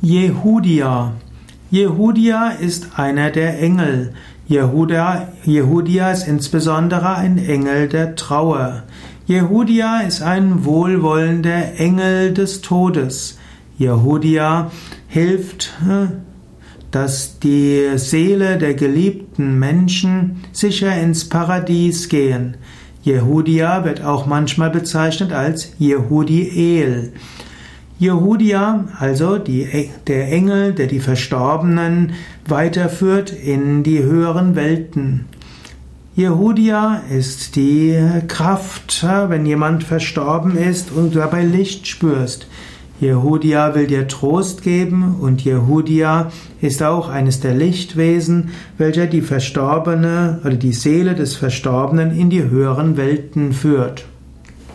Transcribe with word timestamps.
Jehudia. 0.00 1.14
Jehudia 1.72 2.50
ist 2.50 3.00
einer 3.00 3.32
der 3.32 3.60
Engel. 3.60 4.12
Jehuda, 4.46 5.32
Jehudia 5.44 6.12
ist 6.12 6.28
insbesondere 6.28 7.16
ein 7.16 7.36
Engel 7.36 7.88
der 7.88 8.14
Trauer. 8.14 8.84
Jehudia 9.26 10.02
ist 10.02 10.22
ein 10.22 10.64
wohlwollender 10.64 11.80
Engel 11.80 12.32
des 12.32 12.60
Todes. 12.60 13.38
Jehudia 13.76 14.70
hilft, 15.08 15.72
äh, 15.82 16.06
dass 16.92 17.40
die 17.40 17.88
Seele 17.96 18.56
der 18.56 18.74
geliebten 18.74 19.58
Menschen 19.58 20.44
sicher 20.52 20.96
ins 20.96 21.28
Paradies 21.28 22.08
gehen. 22.08 22.56
Jehudia 23.02 23.84
wird 23.84 24.04
auch 24.04 24.26
manchmal 24.26 24.70
bezeichnet 24.70 25.32
als 25.32 25.72
Jehudiel. 25.80 27.12
Jehudia, 27.98 28.84
also 29.00 29.38
die, 29.38 29.90
der 30.06 30.30
Engel, 30.30 30.72
der 30.72 30.86
die 30.86 31.00
Verstorbenen 31.00 32.12
weiterführt 32.46 33.32
in 33.32 33.82
die 33.82 34.04
höheren 34.04 34.54
Welten. 34.54 35.24
Jehudia 36.14 37.02
ist 37.10 37.56
die 37.56 37.98
Kraft, 38.28 39.04
wenn 39.04 39.46
jemand 39.46 39.82
verstorben 39.82 40.56
ist 40.56 40.92
und 40.92 41.16
dabei 41.16 41.44
Licht 41.44 41.88
spürst. 41.88 42.46
Jehudia 43.00 43.74
will 43.74 43.88
dir 43.88 44.06
Trost 44.06 44.62
geben 44.62 45.16
und 45.20 45.42
Jehudia 45.42 46.30
ist 46.60 46.84
auch 46.84 47.08
eines 47.08 47.40
der 47.40 47.54
Lichtwesen, 47.54 48.50
welcher 48.76 49.06
die 49.06 49.22
Verstorbene 49.22 50.40
oder 50.44 50.56
die 50.56 50.72
Seele 50.72 51.16
des 51.16 51.34
Verstorbenen 51.34 52.16
in 52.16 52.30
die 52.30 52.44
höheren 52.44 52.96
Welten 52.96 53.52
führt. 53.52 54.04